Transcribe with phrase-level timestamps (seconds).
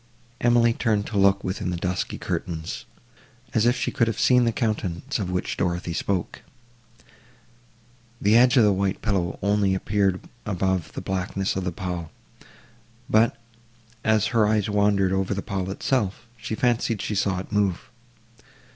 [0.39, 2.85] Emily turned to look within the dusky curtains,
[3.53, 6.41] as if she could have seen the countenance of which Dorothée spoke.
[8.19, 12.09] The edge of the white pillow only appeared above the blackness of the pall,
[13.11, 13.39] but,
[14.03, 17.91] as her eyes wandered over the pall itself, she fancied she saw it move.